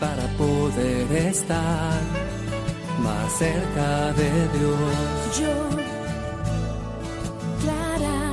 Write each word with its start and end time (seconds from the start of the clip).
para 0.00 0.26
poder 0.38 1.12
estar 1.12 2.00
más 3.00 3.32
cerca 3.38 4.12
de 4.12 4.48
Dios. 4.48 5.38
Yo, 5.38 5.68
Clara. 7.60 8.32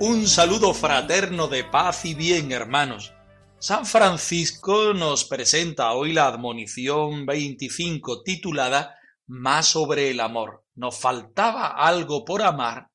Un 0.00 0.26
saludo 0.26 0.74
fraterno 0.74 1.48
de 1.48 1.64
paz 1.64 2.04
y 2.04 2.14
bien, 2.14 2.52
hermanos. 2.52 3.14
San 3.58 3.86
Francisco 3.86 4.92
nos 4.94 5.24
presenta 5.24 5.92
hoy 5.92 6.12
la 6.12 6.26
admonición 6.26 7.24
25 7.26 8.22
titulada 8.22 8.96
Más 9.26 9.66
sobre 9.66 10.10
el 10.10 10.20
amor. 10.20 10.64
¿Nos 10.74 10.98
faltaba 10.98 11.68
algo 11.68 12.24
por 12.24 12.42
amar? 12.42 12.89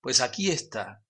Pues 0.00 0.20
aquí 0.20 0.50
está. 0.50 1.02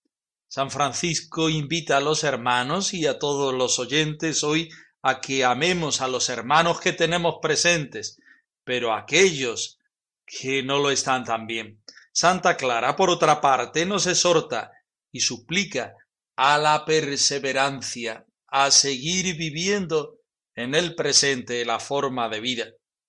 San 0.49 0.71
Francisco 0.71 1.49
invita 1.49 1.99
a 1.99 2.01
los 2.01 2.25
hermanos 2.25 2.93
y 2.93 3.07
a 3.07 3.19
todos 3.21 3.55
los 3.55 3.79
oyentes 3.79 4.43
hoy 4.43 4.69
a 5.01 5.21
que 5.21 5.45
amemos 5.45 6.01
a 6.01 6.09
los 6.09 6.29
hermanos 6.29 6.81
que 6.81 6.93
tenemos 6.93 7.37
presentes, 7.41 8.19
pero 8.65 8.93
a 8.93 9.01
aquellos 9.01 9.79
que 10.27 10.63
no 10.65 10.81
lo 10.81 10.91
están 10.91 11.25
tan 11.25 11.47
bien. 11.47 11.81
Santa 12.13 12.57
Clara, 12.57 12.97
por 12.97 13.11
otra 13.11 13.41
parte, 13.41 13.87
nos 13.87 14.09
exhorta 14.09 14.73
y 15.13 15.21
suplica 15.21 15.95
a 16.37 16.59
la 16.59 16.85
perseverancia, 16.85 18.27
a 18.49 18.73
seguir 18.73 19.37
viviendo 19.37 20.17
en 20.57 20.75
el 20.75 20.97
presente 20.97 21.65
la 21.65 21.79
forma 21.79 22.29
de 22.29 22.41
vida 22.41 22.67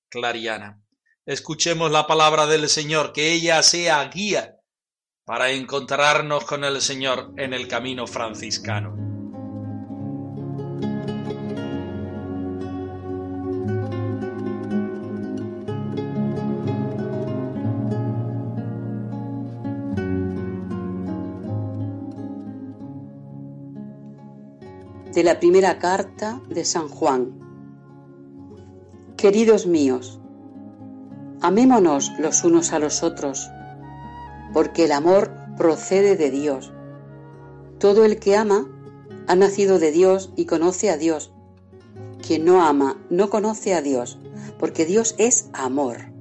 clariana. 0.10 0.80
Escuchemos 1.26 1.92
la 1.92 2.06
palabra 2.06 2.46
del 2.46 2.70
Señor, 2.70 3.14
que 3.14 3.32
ella 3.32 3.64
sea 3.64 4.04
guía 4.06 4.61
para 5.26 5.52
encontrarnos 5.52 6.46
con 6.46 6.64
el 6.64 6.82
Señor 6.82 7.34
en 7.38 7.54
el 7.54 7.68
camino 7.68 8.08
franciscano. 8.08 9.02
de 25.14 25.24
la 25.24 25.40
primera 25.40 25.78
carta 25.78 26.42
de 26.48 26.64
San 26.64 26.88
Juan. 26.88 27.34
Queridos 29.18 29.68
míos, 29.68 30.22
amémonos 31.42 32.14
los 32.18 32.46
unos 32.46 32.72
a 32.72 32.80
los 32.80 33.04
otros, 33.04 33.50
porque 34.54 34.86
el 34.86 34.92
amor 34.92 35.32
procede 35.58 36.16
de 36.16 36.32
Dios. 36.32 36.72
Todo 37.80 38.06
el 38.06 38.20
que 38.20 38.36
ama 38.36 38.68
ha 39.28 39.36
nacido 39.36 39.80
de 39.80 39.92
Dios 39.92 40.32
y 40.36 40.46
conoce 40.46 40.90
a 40.90 40.98
Dios. 40.98 41.32
Quien 42.26 42.46
no 42.46 42.64
ama 42.64 42.98
no 43.10 43.30
conoce 43.30 43.74
a 43.74 43.82
Dios, 43.82 44.20
porque 44.60 44.86
Dios 44.86 45.16
es 45.18 45.50
amor. 45.54 46.12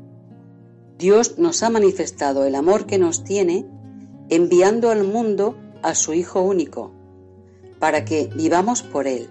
Dios 0.99 1.39
nos 1.39 1.63
ha 1.63 1.71
manifestado 1.71 2.45
el 2.45 2.55
amor 2.55 2.87
que 2.87 2.99
nos 2.99 3.25
tiene 3.25 3.67
enviando 4.29 4.91
al 4.91 5.05
mundo 5.05 5.57
a 5.83 5.95
su 5.95 6.12
Hijo 6.12 6.43
único 6.43 6.93
para 7.79 8.05
que 8.05 8.31
vivamos 8.37 8.83
por 8.83 9.07
Él. 9.07 9.29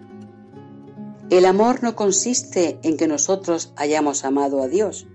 El 1.30 1.46
amor 1.46 1.84
no 1.84 1.96
consiste 1.96 2.80
en 2.82 2.98
que 2.98 3.08
nosotros 3.08 3.72
hayamos 3.76 4.26
amado 4.26 4.64
a 4.64 4.68
Dios, 4.68 5.08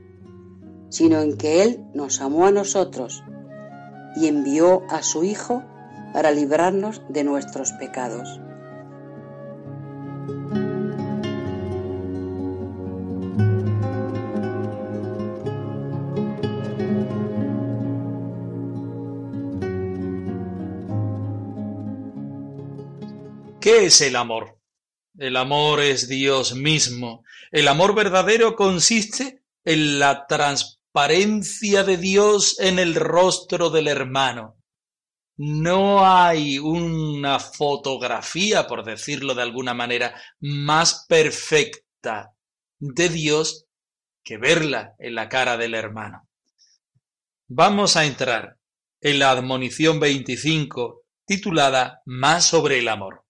sino 0.89 1.21
en 1.21 1.37
que 1.37 1.63
Él 1.63 1.85
nos 1.93 2.21
amó 2.21 2.47
a 2.47 2.53
nosotros 2.53 3.25
y 4.17 4.29
envió 4.29 4.83
a 4.89 5.03
su 5.03 5.25
Hijo 5.25 5.65
para 6.13 6.31
librarnos 6.31 7.03
de 7.09 7.25
nuestros 7.25 7.73
pecados. 7.73 8.41
¿Qué 23.65 23.87
es 23.87 24.03
el 24.03 24.17
amor? 24.17 24.59
El 25.17 25.39
amor 25.39 25.81
es 25.81 26.07
Dios 26.07 26.55
mismo. 26.55 27.25
El 27.51 27.67
amor 27.67 27.95
verdadero 27.95 28.57
consiste 28.57 29.43
en 29.65 29.99
la 29.99 30.27
transparencia 30.95 31.83
de 31.83 31.97
Dios 31.97 32.61
en 32.61 32.79
el 32.79 32.95
rostro 32.95 33.69
del 33.69 33.89
hermano. 33.89 34.57
No 35.37 36.07
hay 36.07 36.61
una 36.61 37.41
fotografía, 37.41 38.69
por 38.69 38.85
decirlo 38.85 39.35
de 39.35 39.43
alguna 39.43 39.75
manera, 39.75 40.15
más 40.39 41.05
perfecta 41.09 42.33
de 42.79 43.09
Dios 43.09 43.67
que 44.23 44.39
verla 44.39 44.95
en 45.01 45.17
la 45.17 45.29
cara 45.29 45.57
del 45.57 45.75
hermano. 45.75 46.29
Vamos 47.49 47.97
a 47.97 48.05
entrar 48.05 48.57
en 49.01 49.19
la 49.19 49.33
admonición 49.33 49.99
25 49.99 51.03
titulada 51.27 52.03
Más 52.07 52.45
sobre 52.45 52.79
el 52.79 52.87
amor. 52.87 53.24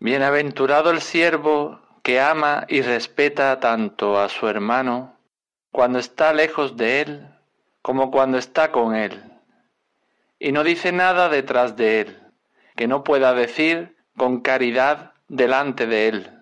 Bienaventurado 0.00 0.90
el 0.90 1.00
siervo 1.00 1.80
que 2.02 2.20
ama 2.20 2.66
y 2.68 2.82
respeta 2.82 3.58
tanto 3.60 4.18
a 4.18 4.28
su 4.28 4.46
hermano 4.48 5.16
cuando 5.70 5.98
está 5.98 6.32
lejos 6.32 6.76
de 6.76 7.00
él 7.00 7.28
como 7.84 8.10
cuando 8.10 8.38
está 8.38 8.72
con 8.72 8.94
él, 8.94 9.22
y 10.38 10.52
no 10.52 10.64
dice 10.64 10.90
nada 10.90 11.28
detrás 11.28 11.76
de 11.76 12.00
él, 12.00 12.18
que 12.76 12.86
no 12.86 13.04
pueda 13.04 13.34
decir 13.34 13.94
con 14.16 14.40
caridad 14.40 15.12
delante 15.28 15.86
de 15.86 16.08
él. 16.08 16.33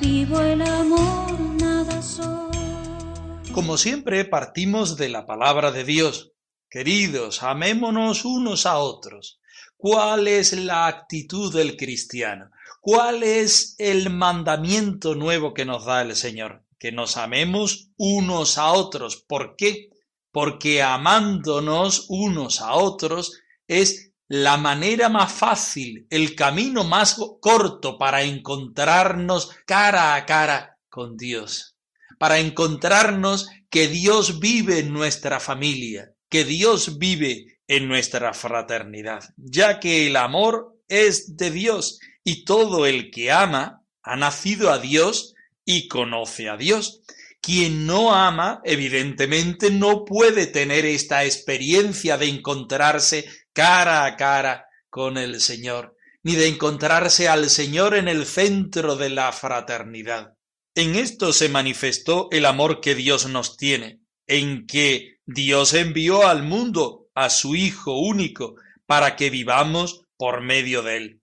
Vivo 0.00 0.40
el 0.40 0.62
amor, 0.62 1.40
nada 1.60 2.02
soy. 2.02 3.52
Como 3.52 3.76
siempre, 3.76 4.24
partimos 4.24 4.96
de 4.96 5.08
la 5.08 5.26
palabra 5.26 5.72
de 5.72 5.84
Dios. 5.84 6.32
Queridos, 6.70 7.42
amémonos 7.42 8.24
unos 8.24 8.66
a 8.66 8.78
otros. 8.78 9.40
¿Cuál 9.76 10.28
es 10.28 10.52
la 10.52 10.86
actitud 10.86 11.54
del 11.54 11.76
cristiano? 11.76 12.50
¿Cuál 12.80 13.22
es 13.22 13.74
el 13.78 14.10
mandamiento 14.10 15.14
nuevo 15.14 15.54
que 15.54 15.64
nos 15.64 15.84
da 15.84 16.02
el 16.02 16.14
Señor? 16.14 16.64
Que 16.78 16.92
nos 16.92 17.16
amemos 17.16 17.90
unos 17.96 18.58
a 18.58 18.72
otros. 18.72 19.16
¿Por 19.16 19.56
qué? 19.56 19.90
Porque 20.30 20.82
amándonos 20.82 22.06
unos 22.08 22.60
a 22.60 22.74
otros 22.74 23.40
es 23.66 24.12
la 24.28 24.56
manera 24.56 25.08
más 25.08 25.32
fácil, 25.32 26.06
el 26.10 26.34
camino 26.34 26.84
más 26.84 27.16
corto 27.40 27.98
para 27.98 28.22
encontrarnos 28.22 29.50
cara 29.66 30.14
a 30.14 30.26
cara 30.26 30.78
con 30.88 31.16
Dios 31.16 31.78
para 32.18 32.38
encontrarnos 32.38 33.48
que 33.70 33.88
Dios 33.88 34.40
vive 34.40 34.80
en 34.80 34.92
nuestra 34.92 35.40
familia, 35.40 36.12
que 36.28 36.44
Dios 36.44 36.98
vive 36.98 37.60
en 37.66 37.88
nuestra 37.88 38.34
fraternidad, 38.34 39.24
ya 39.36 39.80
que 39.80 40.06
el 40.06 40.16
amor 40.16 40.76
es 40.88 41.36
de 41.36 41.50
Dios 41.50 42.00
y 42.24 42.44
todo 42.44 42.86
el 42.86 43.10
que 43.10 43.30
ama 43.30 43.84
ha 44.02 44.16
nacido 44.16 44.70
a 44.70 44.78
Dios 44.78 45.34
y 45.64 45.88
conoce 45.88 46.48
a 46.48 46.56
Dios. 46.56 47.02
quien 47.40 47.86
no 47.86 48.14
ama, 48.14 48.60
evidentemente, 48.64 49.70
no 49.70 50.04
puede 50.04 50.48
tener 50.48 50.84
esta 50.84 51.24
experiencia 51.24 52.18
de 52.18 52.26
encontrarse 52.26 53.26
cara 53.58 54.04
a 54.04 54.14
cara 54.14 54.68
con 54.88 55.18
el 55.18 55.40
Señor, 55.40 55.96
ni 56.22 56.36
de 56.36 56.46
encontrarse 56.46 57.26
al 57.26 57.50
Señor 57.50 57.96
en 57.96 58.06
el 58.06 58.24
centro 58.24 58.94
de 58.94 59.10
la 59.10 59.32
fraternidad. 59.32 60.34
En 60.76 60.94
esto 60.94 61.32
se 61.32 61.48
manifestó 61.48 62.28
el 62.30 62.46
amor 62.46 62.80
que 62.80 62.94
Dios 62.94 63.26
nos 63.26 63.56
tiene, 63.56 63.98
en 64.28 64.64
que 64.68 65.16
Dios 65.26 65.74
envió 65.74 66.28
al 66.28 66.44
mundo 66.44 67.08
a 67.16 67.30
su 67.30 67.56
Hijo 67.56 67.98
único 67.98 68.54
para 68.86 69.16
que 69.16 69.28
vivamos 69.28 70.04
por 70.16 70.40
medio 70.40 70.84
de 70.84 70.96
él. 70.96 71.20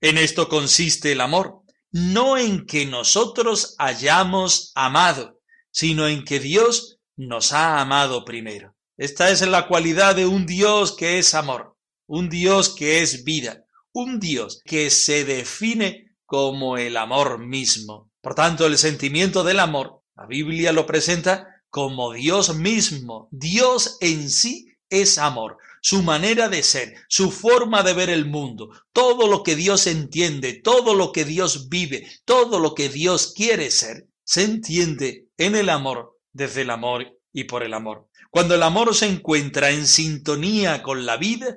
En 0.00 0.18
esto 0.18 0.48
consiste 0.48 1.12
el 1.12 1.20
amor, 1.20 1.60
no 1.92 2.36
en 2.36 2.66
que 2.66 2.84
nosotros 2.84 3.76
hayamos 3.78 4.72
amado, 4.74 5.38
sino 5.70 6.08
en 6.08 6.24
que 6.24 6.40
Dios 6.40 6.98
nos 7.14 7.52
ha 7.52 7.80
amado 7.80 8.24
primero. 8.24 8.73
Esta 8.96 9.30
es 9.30 9.40
la 9.40 9.66
cualidad 9.66 10.14
de 10.14 10.24
un 10.24 10.46
Dios 10.46 10.92
que 10.92 11.18
es 11.18 11.34
amor, 11.34 11.76
un 12.06 12.28
Dios 12.28 12.68
que 12.68 13.02
es 13.02 13.24
vida, 13.24 13.64
un 13.92 14.20
Dios 14.20 14.60
que 14.64 14.88
se 14.88 15.24
define 15.24 16.16
como 16.24 16.78
el 16.78 16.96
amor 16.96 17.40
mismo. 17.40 18.12
Por 18.20 18.36
tanto, 18.36 18.66
el 18.66 18.78
sentimiento 18.78 19.42
del 19.42 19.58
amor, 19.58 20.02
la 20.14 20.26
Biblia 20.26 20.72
lo 20.72 20.86
presenta 20.86 21.64
como 21.70 22.12
Dios 22.12 22.54
mismo. 22.54 23.28
Dios 23.32 23.98
en 24.00 24.30
sí 24.30 24.68
es 24.88 25.18
amor, 25.18 25.58
su 25.82 26.04
manera 26.04 26.48
de 26.48 26.62
ser, 26.62 26.94
su 27.08 27.32
forma 27.32 27.82
de 27.82 27.94
ver 27.94 28.10
el 28.10 28.26
mundo, 28.26 28.70
todo 28.92 29.26
lo 29.26 29.42
que 29.42 29.56
Dios 29.56 29.88
entiende, 29.88 30.54
todo 30.54 30.94
lo 30.94 31.10
que 31.10 31.24
Dios 31.24 31.68
vive, 31.68 32.06
todo 32.24 32.60
lo 32.60 32.76
que 32.76 32.88
Dios 32.88 33.32
quiere 33.34 33.72
ser, 33.72 34.06
se 34.22 34.44
entiende 34.44 35.26
en 35.36 35.56
el 35.56 35.68
amor, 35.68 36.16
desde 36.32 36.62
el 36.62 36.70
amor 36.70 37.18
y 37.32 37.44
por 37.44 37.64
el 37.64 37.74
amor. 37.74 38.08
Cuando 38.34 38.56
el 38.56 38.64
amor 38.64 38.96
se 38.96 39.06
encuentra 39.06 39.70
en 39.70 39.86
sintonía 39.86 40.82
con 40.82 41.06
la 41.06 41.16
vida, 41.16 41.56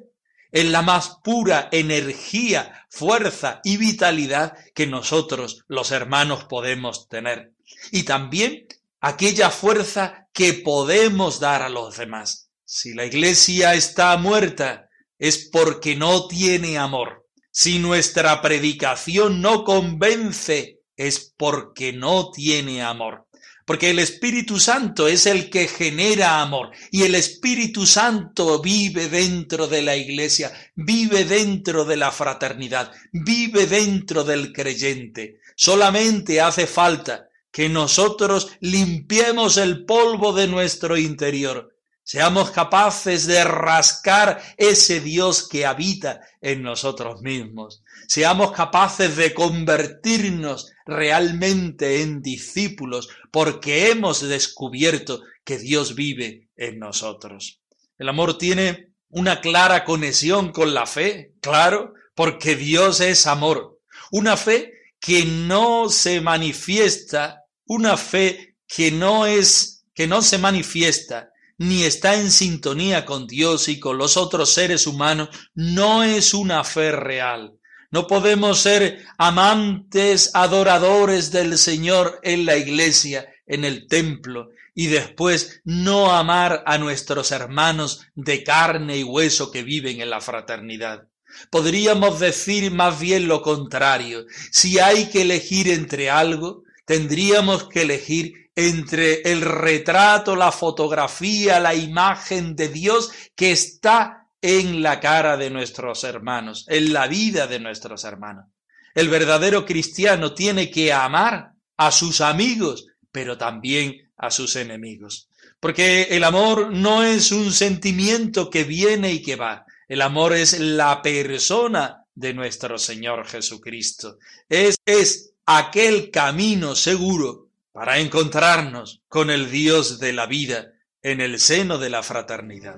en 0.52 0.72
la 0.72 0.84
más 0.84 1.18
pura 1.24 1.70
energía, 1.72 2.86
fuerza 2.92 3.62
y 3.64 3.78
vitalidad 3.78 4.54
que 4.76 4.86
nosotros 4.86 5.66
los 5.68 5.90
hermanos 5.90 6.44
podemos 6.44 7.10
tener. 7.10 7.52
Y 7.92 8.04
también 8.04 8.68
aquella 9.02 9.50
fuerza 9.50 10.28
que 10.32 10.54
podemos 10.54 11.40
dar 11.40 11.64
a 11.64 11.70
los 11.70 11.98
demás. 11.98 12.52
Si 12.64 12.94
la 12.94 13.06
iglesia 13.06 13.74
está 13.74 14.16
muerta 14.18 14.88
es 15.18 15.50
porque 15.52 15.96
no 15.96 16.28
tiene 16.28 16.78
amor. 16.78 17.26
Si 17.50 17.80
nuestra 17.80 18.40
predicación 18.44 19.42
no 19.42 19.64
convence 19.64 20.82
es 20.96 21.34
porque 21.40 21.92
no 21.92 22.30
tiene 22.30 22.84
amor 22.84 23.27
porque 23.68 23.90
el 23.90 24.00
Espíritu 24.00 24.62
Santo 24.62 25.10
es 25.10 25.26
el 25.26 25.50
que 25.50 25.68
genera 25.68 26.42
amor 26.42 26.72
y 26.90 27.04
el 27.04 27.16
Espíritu 27.16 27.86
Santo 27.86 28.62
vive 28.62 29.10
dentro 29.10 29.68
de 29.68 29.82
la 29.82 29.98
iglesia, 29.98 30.54
vive 30.74 31.26
dentro 31.26 31.84
de 31.84 31.98
la 31.98 32.14
fraternidad, 32.14 32.94
vive 33.12 33.68
dentro 33.68 34.24
del 34.24 34.54
creyente. 34.54 35.42
Solamente 35.58 36.40
hace 36.40 36.66
falta 36.66 37.28
que 37.52 37.68
nosotros 37.68 38.54
limpiemos 38.62 39.58
el 39.58 39.84
polvo 39.84 40.32
de 40.32 40.48
nuestro 40.48 40.96
interior, 40.96 41.76
seamos 42.04 42.52
capaces 42.52 43.28
de 43.28 43.44
rascar 43.44 44.42
ese 44.56 45.02
Dios 45.02 45.46
que 45.46 45.66
habita 45.66 46.22
en 46.40 46.64
nosotros 46.64 47.22
mismos, 47.22 47.84
seamos 48.08 48.52
capaces 48.52 49.16
de 49.16 49.34
convertirnos 49.34 50.72
realmente 50.86 52.02
en 52.02 52.22
discípulos 52.22 53.10
porque 53.32 53.92
hemos 53.92 54.28
descubierto 54.28 55.22
que 55.44 55.58
Dios 55.58 55.96
vive 55.96 56.50
en 56.56 56.80
nosotros. 56.80 57.62
El 57.98 58.10
amor 58.10 58.38
tiene 58.38 58.94
una 59.10 59.42
clara 59.42 59.84
conexión 59.84 60.52
con 60.52 60.74
la 60.74 60.86
fe, 60.86 61.34
claro, 61.42 61.94
porque 62.16 62.56
Dios 62.56 63.00
es 63.02 63.28
amor. 63.28 63.80
Una 64.12 64.38
fe 64.38 64.74
que 65.00 65.26
no 65.26 65.90
se 65.90 66.22
manifiesta, 66.22 67.44
una 67.66 67.98
fe 67.98 68.56
que 68.68 68.92
no 68.92 69.26
es, 69.26 69.86
que 69.94 70.08
no 70.08 70.22
se 70.22 70.38
manifiesta 70.38 71.32
ni 71.58 71.84
está 71.84 72.20
en 72.20 72.32
sintonía 72.32 73.06
con 73.06 73.26
Dios 73.26 73.68
y 73.68 73.80
con 73.80 73.98
los 73.98 74.16
otros 74.16 74.54
seres 74.54 74.86
humanos, 74.86 75.30
no 75.56 76.04
es 76.04 76.34
una 76.34 76.64
fe 76.64 76.92
real. 76.92 77.57
No 77.90 78.08
podemos 78.08 78.60
ser 78.60 79.06
amantes, 79.18 80.32
adoradores 80.34 81.32
del 81.32 81.58
Señor 81.58 82.20
en 82.24 82.46
la 82.46 82.58
iglesia, 82.58 83.28
en 83.46 83.64
el 83.64 83.88
templo, 83.88 84.50
y 84.76 84.88
después 84.88 85.62
no 85.64 86.12
amar 86.12 86.64
a 86.66 86.78
nuestros 86.78 87.32
hermanos 87.32 88.06
de 88.16 88.44
carne 88.44 88.98
y 88.98 89.04
hueso 89.04 89.52
que 89.52 89.64
viven 89.64 90.02
en 90.02 90.10
la 90.10 90.22
fraternidad. 90.22 91.08
Podríamos 91.50 92.20
decir 92.20 92.72
más 92.72 93.00
bien 93.00 93.28
lo 93.28 93.42
contrario. 93.42 94.26
Si 94.52 94.80
hay 94.80 95.10
que 95.10 95.22
elegir 95.22 95.70
entre 95.70 96.10
algo, 96.10 96.64
tendríamos 96.86 97.70
que 97.70 97.84
elegir 97.84 98.52
entre 98.56 99.22
el 99.22 99.42
retrato, 99.42 100.36
la 100.36 100.52
fotografía, 100.52 101.60
la 101.60 101.76
imagen 101.76 102.56
de 102.56 102.70
Dios 102.70 103.12
que 103.36 103.52
está 103.52 104.27
en 104.42 104.82
la 104.82 105.00
cara 105.00 105.38
de 105.38 105.50
nuestros 105.50 106.04
hermanos, 106.04 106.66
en 106.70 106.94
la 106.94 107.08
vida 107.08 107.48
de 107.48 107.60
nuestros 107.60 108.04
hermanos. 108.04 108.46
El 108.94 109.10
verdadero 109.10 109.66
cristiano 109.66 110.34
tiene 110.34 110.72
que 110.72 110.92
amar 110.92 111.52
a 111.78 111.92
sus 111.92 112.22
amigos, 112.22 112.88
pero 113.12 113.38
también 113.38 114.12
a 114.18 114.32
sus 114.32 114.56
enemigos. 114.56 115.30
Porque 115.60 116.04
el 116.12 116.24
amor 116.24 116.72
no 116.72 117.04
es 117.04 117.32
un 117.32 117.52
sentimiento 117.52 118.50
que 118.50 118.64
viene 118.64 119.12
y 119.12 119.22
que 119.22 119.36
va. 119.36 119.66
El 119.88 120.02
amor 120.02 120.34
es 120.34 120.60
la 120.60 121.02
persona 121.02 122.04
de 122.14 122.34
nuestro 122.34 122.78
Señor 122.78 123.28
Jesucristo. 123.28 124.18
Es, 124.50 124.76
es 124.86 125.34
aquel 125.46 126.12
camino 126.12 126.76
seguro 126.76 127.50
para 127.72 128.00
encontrarnos 128.00 129.02
con 129.08 129.30
el 129.30 129.50
Dios 129.52 130.00
de 130.00 130.14
la 130.14 130.26
vida 130.26 130.74
en 131.02 131.22
el 131.22 131.40
seno 131.40 131.78
de 131.78 131.90
la 131.90 132.04
fraternidad. 132.04 132.78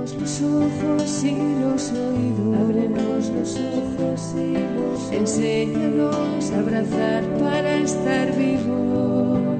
Ábrenos 0.00 0.14
los 0.14 0.40
ojos 0.40 1.24
y 1.24 1.36
los 1.60 1.92
oídos, 1.92 2.56
ábrenos 2.58 3.28
los 3.28 3.58
ojos 3.58 4.34
y 4.34 4.54
los. 4.54 5.12
Enséñanos 5.12 6.50
a 6.52 6.58
abrazar 6.58 7.22
para 7.38 7.76
estar 7.76 8.34
vivos. 8.34 9.58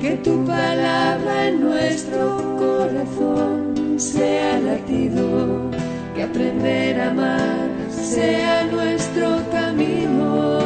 Que 0.00 0.16
tu 0.18 0.46
palabra 0.46 1.48
en 1.48 1.62
nuestro 1.62 2.56
corazón 2.56 3.98
sea 3.98 4.60
latido, 4.60 5.70
que 6.14 6.22
aprender 6.22 7.00
a 7.00 7.10
amar 7.10 7.70
sea 7.90 8.64
nuestro 8.66 9.42
camino. 9.50 10.60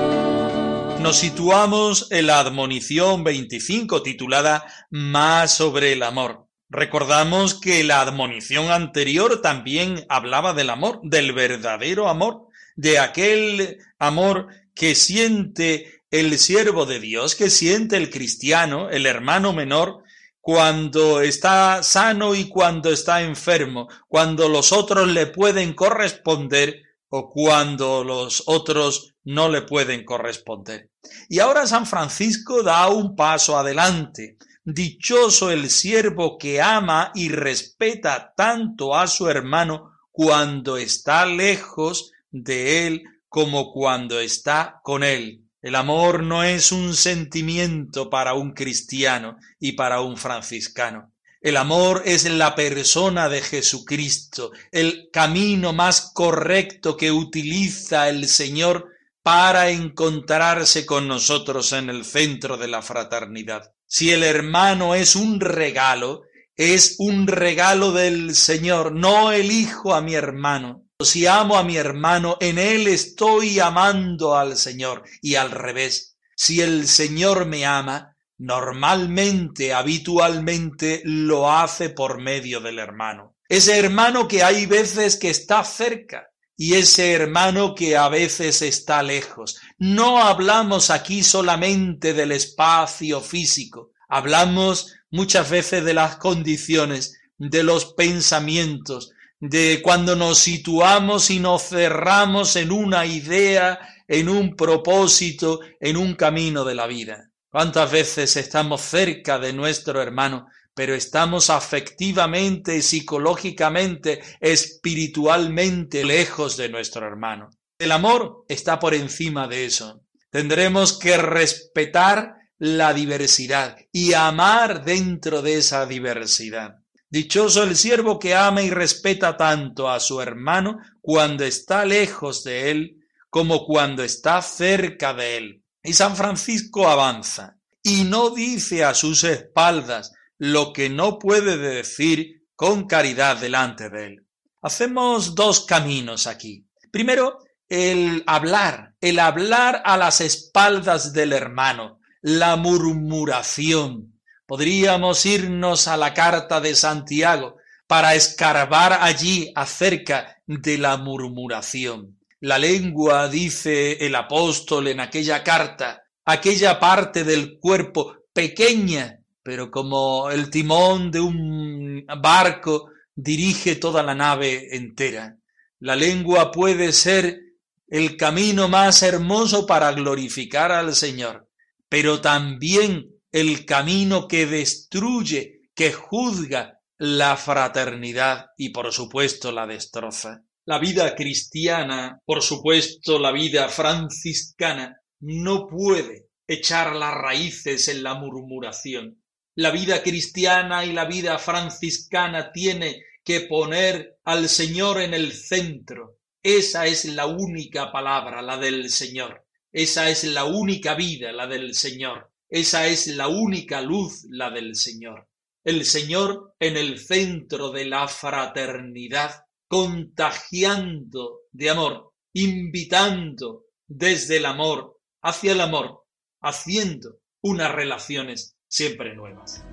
Nos 1.01 1.17
situamos 1.17 2.09
en 2.11 2.27
la 2.27 2.41
admonición 2.41 3.25
25 3.25 4.03
titulada 4.03 4.67
Más 4.91 5.55
sobre 5.55 5.95
el 5.95 6.03
amor. 6.03 6.48
Recordamos 6.71 7.59
que 7.59 7.83
la 7.83 8.03
admonición 8.03 8.71
anterior 8.71 9.41
también 9.41 10.05
hablaba 10.11 10.53
del 10.53 10.69
amor, 10.69 11.01
del 11.03 11.33
verdadero 11.33 12.09
amor, 12.09 12.49
de 12.77 12.99
aquel 12.99 13.79
amor 13.99 14.49
que 14.75 14.95
siente 14.95 16.03
el 16.11 16.39
siervo 16.39 16.85
de 16.85 17.01
Dios, 17.01 17.35
que 17.35 17.49
siente 17.49 17.97
el 17.97 18.11
cristiano, 18.11 18.91
el 18.91 19.07
hermano 19.07 19.55
menor, 19.55 20.05
cuando 20.41 21.21
está 21.21 21.83
sano 21.83 22.35
y 22.35 22.49
cuando 22.49 22.91
está 22.91 23.23
enfermo, 23.23 23.89
cuando 24.07 24.49
los 24.49 24.73
otros 24.73 25.09
le 25.09 25.27
pueden 25.27 25.73
corresponder 25.75 26.83
o 27.09 27.31
cuando 27.31 28.05
los 28.05 28.43
otros 28.47 29.15
no 29.25 29.49
le 29.49 29.63
pueden 29.63 30.05
corresponder. 30.05 30.91
Y 31.29 31.39
ahora 31.41 31.67
San 31.67 31.87
Francisco 31.87 32.63
da 32.63 32.89
un 32.89 33.17
paso 33.17 33.59
adelante 33.59 34.37
Dichoso 34.71 35.51
el 35.51 35.71
siervo 35.71 36.37
que 36.37 36.61
ama 36.61 37.11
y 37.15 37.31
respeta 37.31 38.35
tanto 38.37 38.95
a 38.95 39.07
su 39.07 39.31
hermano 39.31 39.93
cuando 40.13 40.77
está 40.77 41.25
lejos 41.25 42.13
de 42.31 42.87
él 42.87 43.03
como 43.31 43.73
cuando 43.73 44.21
está 44.21 44.79
con 44.83 45.05
él. 45.05 45.43
El 45.63 45.75
amor 45.75 46.23
no 46.23 46.45
es 46.45 46.71
un 46.71 46.93
sentimiento 46.95 48.11
para 48.11 48.35
un 48.35 48.53
cristiano 48.53 49.39
y 49.59 49.73
para 49.73 50.03
un 50.03 50.19
franciscano. 50.19 51.15
El 51.41 51.57
amor 51.57 52.03
es 52.05 52.31
la 52.31 52.55
persona 52.55 53.31
de 53.31 53.41
Jesucristo, 53.41 54.53
el 54.71 55.09
camino 55.11 55.73
más 55.73 56.11
correcto 56.13 56.95
que 56.95 57.11
utiliza 57.11 58.11
el 58.11 58.29
Señor 58.29 58.91
para 59.23 59.71
encontrarse 59.71 60.85
con 60.85 61.09
nosotros 61.09 61.73
en 61.73 61.89
el 61.89 62.05
centro 62.05 62.59
de 62.59 62.69
la 62.69 62.83
fraternidad. 62.83 63.73
Si 63.91 64.13
el 64.13 64.23
hermano 64.23 64.95
es 64.95 65.17
un 65.17 65.41
regalo, 65.41 66.25
es 66.57 66.97
un 66.99 67.27
regalo 67.27 67.93
del 67.93 68.35
Señor. 68.35 68.93
No 68.93 69.33
elijo 69.33 69.95
a 69.95 70.03
mi 70.03 70.15
hermano. 70.15 70.85
Si 71.03 71.27
amo 71.27 71.57
a 71.57 71.65
mi 71.65 71.79
hermano, 71.79 72.37
en 72.41 72.59
él 72.59 72.87
estoy 72.87 73.61
amando 73.61 74.37
al 74.37 74.59
Señor 74.59 75.05
y 75.23 75.37
al 75.37 75.51
revés. 75.51 76.19
Si 76.37 76.61
el 76.61 76.87
Señor 76.87 77.47
me 77.47 77.65
ama, 77.65 78.15
normalmente, 78.37 79.73
habitualmente, 79.73 81.01
lo 81.05 81.51
hace 81.51 81.89
por 81.89 82.21
medio 82.21 82.61
del 82.61 82.79
hermano. 82.79 83.37
Ese 83.49 83.79
hermano 83.79 84.29
que 84.29 84.43
hay 84.43 84.67
veces 84.67 85.17
que 85.17 85.31
está 85.31 85.65
cerca 85.65 86.29
y 86.61 86.75
ese 86.75 87.13
hermano 87.13 87.73
que 87.73 87.97
a 87.97 88.09
veces 88.09 88.63
está 88.63 89.01
lejos. 89.05 89.61
No 89.79 90.21
hablamos 90.21 90.91
aquí 90.91 91.23
solamente 91.23 92.13
del 92.15 92.33
espacio 92.33 93.21
físico, 93.21 93.93
hablamos 94.09 94.93
muchas 95.13 95.49
veces 95.49 95.85
de 95.85 95.95
las 95.95 96.17
condiciones, 96.17 97.17
de 97.39 97.63
los 97.63 97.95
pensamientos, 97.95 99.13
de 99.39 99.81
cuando 99.85 100.17
nos 100.17 100.41
situamos 100.41 101.31
y 101.31 101.39
nos 101.39 101.69
cerramos 101.69 102.57
en 102.57 102.73
una 102.73 103.07
idea, 103.07 103.79
en 104.09 104.29
un 104.29 104.57
propósito, 104.57 105.61
en 105.79 105.97
un 105.97 106.15
camino 106.15 106.65
de 106.65 106.75
la 106.75 106.89
vida. 106.89 107.31
¿Cuántas 107.51 107.93
veces 107.93 108.37
estamos 108.37 108.81
cerca 108.81 109.39
de 109.39 109.53
nuestro 109.53 110.03
hermano, 110.03 110.49
pero 110.79 110.95
estamos 110.95 111.51
afectivamente, 111.51 112.83
psicológicamente, 112.83 114.23
espiritualmente 114.39 116.05
lejos 116.05 116.57
de 116.57 116.69
nuestro 116.69 117.05
hermano? 117.05 117.51
El 117.81 117.91
amor 117.91 118.45
está 118.47 118.79
por 118.79 118.95
encima 118.95 119.49
de 119.49 119.65
eso. 119.65 120.03
Tendremos 120.31 120.97
que 120.97 121.17
respetar 121.17 122.37
la 122.59 122.95
diversidad 122.95 123.77
y 123.91 124.13
amar 124.13 124.85
dentro 124.85 125.43
de 125.43 125.55
esa 125.55 125.85
diversidad. 125.85 126.77
Dichoso 127.11 127.65
el 127.65 127.75
siervo 127.75 128.21
que 128.21 128.37
ama 128.37 128.63
y 128.63 128.71
respeta 128.71 129.37
tanto 129.37 129.91
a 129.91 129.99
su 129.99 130.21
hermano 130.21 130.79
cuando 131.01 131.43
está 131.43 131.85
lejos 131.85 132.45
de 132.45 132.71
él 132.71 132.97
como 133.31 133.67
cuando 133.67 134.05
está 134.05 134.41
cerca 134.43 135.13
de 135.13 135.39
él. 135.39 135.65
Y 135.83 135.95
San 135.95 136.15
Francisco 136.15 136.89
avanza 136.89 137.57
y 137.83 138.05
no 138.05 138.31
dice 138.31 138.85
a 138.85 138.95
sus 138.95 139.25
espaldas 139.25 140.13
lo 140.39 140.73
que 140.73 140.89
no 140.89 141.19
puede 141.19 141.57
decir 141.59 142.47
con 142.55 142.87
caridad 142.87 143.37
delante 143.37 143.91
de 143.91 144.07
él. 144.07 144.27
Hacemos 144.63 145.35
dos 145.35 145.67
caminos 145.67 146.27
aquí. 146.27 146.67
Primero, 146.91 147.39
el 147.69 148.25
hablar, 148.27 148.95
el 149.01 149.19
hablar 149.19 149.83
a 149.85 149.97
las 149.97 150.21
espaldas 150.21 151.13
del 151.13 151.33
hermano, 151.33 152.01
la 152.23 152.57
murmuración, 152.57 154.19
Podríamos 154.49 155.27
irnos 155.27 155.89
a 155.89 155.99
la 155.99 156.15
carta 156.15 156.59
de 156.59 156.75
Santiago 156.75 157.57
para 157.87 158.15
escarbar 158.15 158.95
allí 159.03 159.53
acerca 159.55 160.39
de 160.47 160.79
la 160.79 160.97
murmuración. 160.97 162.19
La 162.41 162.57
lengua, 162.59 163.29
dice 163.29 164.07
el 164.07 164.15
apóstol 164.15 164.89
en 164.89 165.01
aquella 165.01 165.45
carta, 165.45 166.03
aquella 166.25 166.81
parte 166.81 167.25
del 167.25 167.59
cuerpo 167.59 168.23
pequeña, 168.33 169.18
pero 169.49 169.71
como 169.71 170.29
el 170.29 170.51
timón 170.51 171.11
de 171.11 171.21
un 171.21 172.05
barco 172.21 172.91
dirige 173.15 173.77
toda 173.77 174.03
la 174.03 174.15
nave 174.15 174.77
entera. 174.77 175.39
La 175.79 175.97
lengua 175.97 176.51
puede 176.53 176.93
ser 176.93 177.41
el 177.87 178.19
camino 178.19 178.69
más 178.69 179.03
hermoso 179.03 179.65
para 179.65 179.91
glorificar 179.93 180.71
al 180.71 180.95
Señor, 180.95 181.49
pero 181.89 182.21
también 182.21 183.07
el 183.33 183.65
camino 183.65 184.29
que 184.29 184.45
destruye, 184.45 185.63
que 185.75 185.95
juzga 185.95 186.81
la 186.99 187.35
fraternidad 187.39 188.49
y 188.59 188.69
por 188.69 188.93
supuesto 188.93 189.51
la 189.51 189.67
destroza. 189.67 190.43
La 190.67 190.79
vida 190.79 191.15
cristiana, 191.15 192.21
por 192.27 192.43
supuesto 192.43 193.19
la 193.19 193.33
vida 193.33 193.71
franciscana, 193.71 195.01
no 195.21 195.67
puede 195.67 196.27
echar 196.47 196.95
las 196.95 197.15
raíces 197.15 197.89
en 197.89 198.03
la 198.03 198.13
murmuración. 198.13 199.23
La 199.59 199.73
vida 199.73 200.05
cristiana 200.05 200.85
y 200.85 200.93
la 200.93 201.05
vida 201.05 201.37
franciscana 201.37 202.53
tiene 202.53 203.03
que 203.25 203.41
poner 203.41 204.21
al 204.23 204.49
Señor 204.49 205.01
en 205.01 205.15
el 205.15 205.33
centro. 205.33 206.21
Esa 206.41 206.87
es 206.87 207.07
la 207.07 207.27
única 207.27 207.91
palabra, 207.91 208.41
la 208.41 208.57
del 208.57 208.89
Señor. 208.89 209.45
Esa 209.73 210.11
es 210.11 210.23
la 210.23 210.45
única 210.45 210.95
vida, 210.95 211.33
la 211.33 211.49
del 211.49 211.75
Señor. 211.75 212.31
Esa 212.49 212.87
es 212.87 213.09
la 213.09 213.27
única 213.27 213.81
luz, 213.81 214.27
la 214.31 214.49
del 214.51 214.77
Señor. 214.77 215.29
El 215.65 215.85
Señor 215.85 216.55
en 216.61 216.77
el 216.77 217.01
centro 217.01 217.73
de 217.73 217.87
la 217.87 218.07
fraternidad, 218.07 219.43
contagiando 219.67 221.41
de 221.51 221.71
amor, 221.71 222.13
invitando 222.33 223.65
desde 223.89 224.37
el 224.37 224.47
amor 224.47 225.01
hacia 225.21 225.51
el 225.51 225.61
amor, 225.63 226.05
haciendo 226.41 227.19
unas 227.41 227.75
relaciones 227.75 228.55
siempre 228.69 229.15
nuevas. 229.15 229.65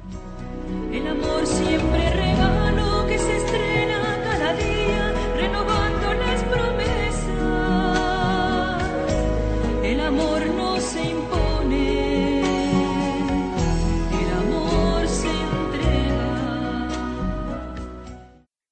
El 0.92 1.08
amor 1.08 1.46
siempre 1.46 2.10
regalo 2.12 3.06
que 3.08 3.20
se 3.20 3.38
estrena 3.38 4.22
cada 4.24 4.54
día, 4.56 5.14
renovando 5.36 6.14
las 6.14 6.44
promesas. 6.44 6.76
El 9.84 10.00
amor 10.00 10.46
no 10.48 10.80
se 10.80 11.04
impone, 11.04 12.40
el 14.12 14.34
amor 14.34 15.08
se 15.08 15.28
entrega. 15.30 16.88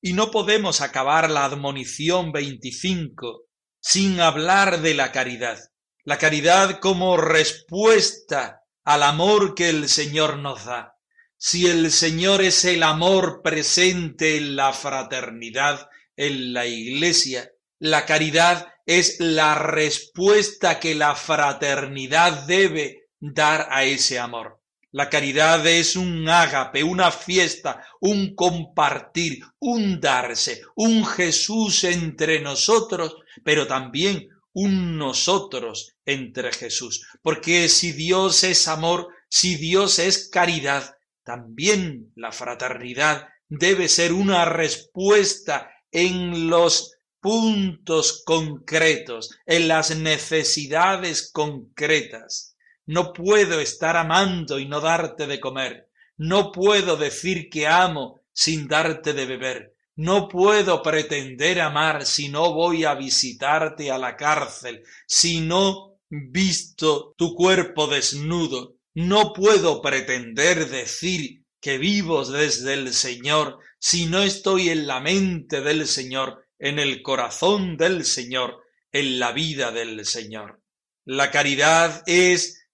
Y 0.02 0.14
no 0.14 0.32
podemos 0.32 0.82
acabar 0.82 1.30
la 1.30 1.46
admonición 1.46 2.32
25 2.32 3.44
sin 3.82 4.22
hablar 4.22 4.82
de 4.82 4.94
la 4.94 5.12
caridad. 5.12 5.60
La 6.06 6.18
caridad 6.18 6.80
como 6.80 7.18
respuesta 7.18 8.63
al 8.84 9.04
amor 9.04 9.56
que 9.56 9.70
el 9.70 9.88
Señor 9.90 10.38
nos 10.38 10.66
da. 10.66 10.98
Si 11.38 11.68
el 11.68 11.92
Señor 11.92 12.42
es 12.42 12.66
el 12.66 12.84
amor 12.84 13.42
presente 13.44 14.38
en 14.38 14.56
la 14.56 14.74
fraternidad, 14.74 15.90
en 16.16 16.54
la 16.54 16.66
iglesia, 16.66 17.52
la 17.80 18.06
caridad 18.06 18.68
es 18.86 19.20
la 19.20 19.56
respuesta 19.56 20.80
que 20.80 20.96
la 20.96 21.16
fraternidad 21.16 22.46
debe 22.46 23.08
dar 23.20 23.68
a 23.72 23.84
ese 23.84 24.20
amor. 24.20 24.62
La 24.92 25.10
caridad 25.10 25.66
es 25.66 25.96
un 25.96 26.30
ágape, 26.30 26.84
una 26.84 27.10
fiesta, 27.10 27.84
un 28.00 28.36
compartir, 28.36 29.44
un 29.60 30.00
darse, 30.00 30.62
un 30.76 31.06
Jesús 31.06 31.84
entre 31.84 32.42
nosotros, 32.42 33.16
pero 33.44 33.66
también 33.66 34.30
un 34.54 34.98
nosotros 34.98 35.96
entre 36.06 36.52
Jesús. 36.52 37.06
Porque 37.22 37.68
si 37.70 37.92
Dios 37.92 38.44
es 38.44 38.68
amor, 38.68 39.08
si 39.30 39.56
Dios 39.56 40.00
es 40.00 40.30
caridad, 40.30 40.96
también 41.24 42.12
la 42.16 42.32
fraternidad 42.32 43.28
debe 43.50 43.88
ser 43.88 44.14
una 44.14 44.46
respuesta 44.46 45.72
en 45.92 46.50
los 46.50 46.96
puntos 47.20 48.24
concretos, 48.26 49.32
en 49.46 49.68
las 49.68 49.96
necesidades 49.96 51.32
concretas. 51.32 52.58
No 52.86 53.14
puedo 53.14 53.62
estar 53.62 53.96
amando 53.96 54.60
y 54.60 54.68
no 54.68 54.82
darte 54.82 55.26
de 55.26 55.40
comer. 55.40 55.90
No 56.18 56.52
puedo 56.52 56.98
decir 56.98 57.50
que 57.50 57.66
amo 57.66 58.22
sin 58.34 58.68
darte 58.68 59.14
de 59.14 59.26
beber. 59.26 59.73
No 59.96 60.28
puedo 60.28 60.82
pretender 60.82 61.62
amar 61.62 62.06
si 62.06 62.30
no 62.30 62.54
voy 62.54 62.84
a 62.84 62.96
visitarte 62.96 63.92
a 63.92 63.98
la 63.98 64.18
cárcel, 64.18 64.84
si 65.08 65.42
no 65.42 66.00
visto 66.10 67.14
tu 67.18 67.36
cuerpo 67.36 67.88
desnudo. 67.88 68.78
No 68.96 69.34
puedo 69.34 69.82
pretender 69.82 70.70
decir 70.70 71.44
que 71.62 71.78
vivo 71.78 72.26
desde 72.26 72.74
el 72.74 72.94
Señor 72.94 73.60
si 73.80 74.06
no 74.06 74.24
estoy 74.24 74.70
en 74.70 74.88
la 74.88 75.00
mente 75.00 75.62
del 75.62 75.88
Señor, 75.88 76.48
en 76.58 76.80
el 76.80 77.02
corazón 77.02 77.78
del 77.78 78.06
Señor, 78.06 78.64
en 78.92 79.20
la 79.20 79.32
vida 79.32 79.72
del 79.72 80.06
Señor. 80.06 80.62
La 81.06 81.32
caridad 81.32 82.02
es 82.06 82.68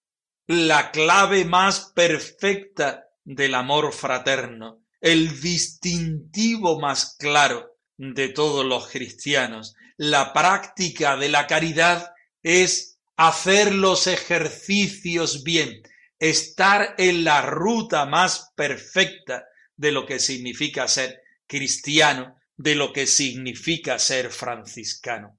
la 0.48 0.92
clave 0.92 1.46
más 1.46 1.92
perfecta 1.96 3.08
del 3.24 3.56
amor 3.56 3.92
fraterno, 3.94 4.84
el 5.01 5.39
distintivo 5.41 6.79
más 6.79 7.15
claro 7.18 7.77
de 7.98 8.29
todos 8.29 8.65
los 8.65 8.88
cristianos. 8.88 9.75
La 9.98 10.34
práctica 10.34 11.18
de 11.18 11.29
la 11.29 11.48
caridad 11.48 12.12
es 12.44 13.00
hacer 13.18 13.74
los 13.74 14.08
ejercicios 14.08 15.44
bien, 15.44 15.82
estar 16.20 16.96
en 16.98 17.24
la 17.24 17.41
ruta 17.41 18.06
más 18.06 18.51
perfecta 18.56 19.46
de 19.75 19.91
lo 19.91 20.06
que 20.06 20.20
significa 20.20 20.88
ser 20.88 21.22
cristiano, 21.48 22.36
de 22.56 22.75
lo 22.75 22.94
que 22.94 23.08
significa 23.08 24.00
ser 24.00 24.32
franciscano. 24.32 25.38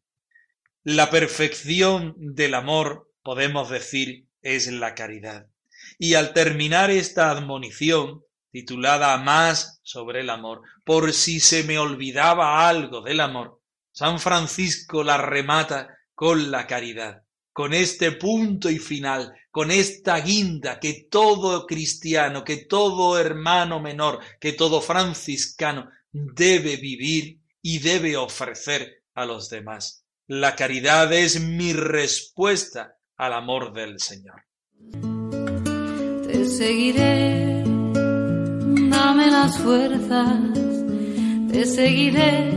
La 0.82 1.10
perfección 1.10 2.14
del 2.16 2.54
amor, 2.54 3.10
podemos 3.22 3.68
decir, 3.68 4.26
es 4.42 4.66
la 4.66 4.94
caridad. 4.94 5.46
Y 5.98 6.14
al 6.14 6.32
terminar 6.32 6.90
esta 6.90 7.30
admonición, 7.30 8.22
titulada 8.50 9.16
Más 9.18 9.80
sobre 9.82 10.20
el 10.20 10.30
amor, 10.30 10.62
por 10.84 11.12
si 11.12 11.40
se 11.40 11.64
me 11.64 11.78
olvidaba 11.78 12.68
algo 12.68 13.00
del 13.00 13.20
amor, 13.20 13.60
San 13.92 14.18
Francisco 14.18 15.02
la 15.02 15.16
remata 15.16 15.98
con 16.14 16.50
la 16.50 16.66
caridad. 16.66 17.22
con 17.52 17.74
este 17.74 18.12
punto 18.12 18.70
y 18.70 18.78
final, 18.78 19.34
con 19.50 19.70
esta 19.70 20.18
guinda 20.20 20.78
que 20.78 21.08
todo 21.10 21.66
cristiano, 21.66 22.44
que 22.44 22.58
todo 22.58 23.18
hermano 23.18 23.80
menor, 23.80 24.20
que 24.40 24.52
todo 24.52 24.80
franciscano 24.80 25.90
debe 26.12 26.76
vivir 26.76 27.40
y 27.60 27.78
debe 27.78 28.16
ofrecer 28.16 29.02
a 29.14 29.26
los 29.26 29.50
demás. 29.50 30.04
La 30.26 30.54
caridad 30.54 31.12
es 31.12 31.40
mi 31.40 31.72
respuesta 31.72 32.96
al 33.16 33.32
amor 33.32 33.72
del 33.72 33.98
Señor. 34.00 34.44
Te 36.26 36.46
seguiré, 36.46 37.59
las 39.02 39.58
fuerzas, 39.58 40.52
te 41.50 41.64
seguiré, 41.64 42.50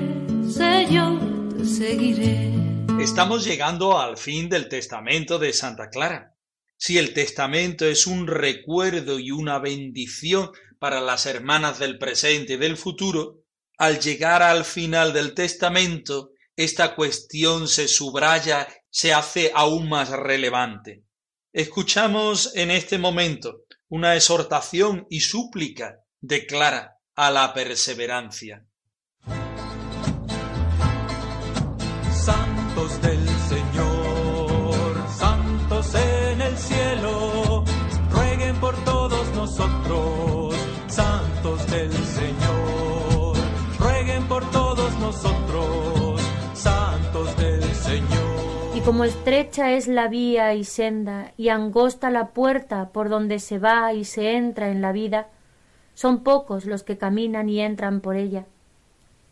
te 0.57 1.65
seguiré. 1.65 2.51
Estamos 2.99 3.45
llegando 3.45 3.97
al 3.97 4.17
fin 4.17 4.49
del 4.49 4.67
testamento 4.67 5.39
de 5.39 5.53
Santa 5.53 5.89
Clara. 5.89 6.35
Si 6.75 6.97
el 6.97 7.13
testamento 7.13 7.85
es 7.85 8.07
un 8.07 8.27
recuerdo 8.27 9.19
y 9.19 9.31
una 9.31 9.57
bendición 9.59 10.51
para 10.79 10.99
las 10.99 11.25
hermanas 11.27 11.79
del 11.79 11.97
presente 11.97 12.53
y 12.53 12.57
del 12.57 12.75
futuro, 12.75 13.45
al 13.77 14.01
llegar 14.01 14.43
al 14.43 14.65
final 14.65 15.13
del 15.13 15.33
testamento, 15.33 16.31
esta 16.57 16.93
cuestión 16.93 17.69
se 17.69 17.87
subraya, 17.87 18.67
se 18.89 19.13
hace 19.13 19.53
aún 19.55 19.87
más 19.87 20.09
relevante. 20.09 21.05
Escuchamos 21.53 22.53
en 22.55 22.69
este 22.69 22.97
momento 22.97 23.63
una 23.87 24.15
exhortación 24.15 25.07
y 25.09 25.21
súplica 25.21 26.02
de 26.23 26.45
Clara 26.45 27.01
a 27.15 27.29
la 27.29 27.53
perseverancia. 27.53 28.65
del 33.01 33.27
Señor, 33.49 34.95
santos 35.09 35.95
en 35.95 36.41
el 36.41 36.57
cielo, 36.57 37.63
rueguen 38.11 38.55
por 38.59 38.75
todos 38.83 39.35
nosotros, 39.35 40.55
santos 40.87 41.67
del 41.69 41.91
Señor, 41.91 43.37
rueguen 43.79 44.27
por 44.27 44.49
todos 44.51 44.93
nosotros, 44.99 46.21
santos 46.53 47.37
del 47.37 47.63
Señor. 47.63 48.75
Y 48.75 48.81
como 48.81 49.03
estrecha 49.03 49.71
es 49.71 49.87
la 49.87 50.07
vía 50.07 50.53
y 50.55 50.63
senda, 50.63 51.33
y 51.37 51.49
angosta 51.49 52.09
la 52.09 52.29
puerta 52.29 52.89
por 52.89 53.09
donde 53.09 53.39
se 53.39 53.59
va 53.59 53.93
y 53.93 54.05
se 54.05 54.35
entra 54.35 54.71
en 54.71 54.81
la 54.81 54.91
vida, 54.91 55.27
son 55.93 56.23
pocos 56.23 56.65
los 56.65 56.83
que 56.83 56.97
caminan 56.97 57.49
y 57.49 57.61
entran 57.61 58.01
por 58.01 58.15
ella 58.15 58.45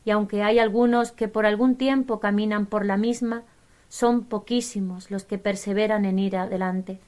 y 0.03 0.11
aunque 0.11 0.43
hay 0.43 0.59
algunos 0.59 1.11
que 1.11 1.27
por 1.27 1.45
algún 1.45 1.75
tiempo 1.75 2.19
caminan 2.19 2.65
por 2.65 2.85
la 2.85 2.97
misma, 2.97 3.43
son 3.87 4.23
poquísimos 4.23 5.11
los 5.11 5.25
que 5.25 5.37
perseveran 5.37 6.05
en 6.05 6.19
ir 6.19 6.37
adelante. 6.37 6.99